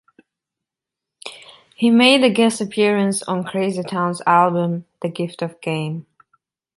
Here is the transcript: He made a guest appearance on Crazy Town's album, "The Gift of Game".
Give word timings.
He 1.75 1.91
made 1.91 2.23
a 2.23 2.31
guest 2.31 2.59
appearance 2.59 3.21
on 3.21 3.43
Crazy 3.43 3.83
Town's 3.83 4.19
album, 4.25 4.87
"The 5.03 5.09
Gift 5.09 5.43
of 5.43 5.61
Game". 5.61 6.07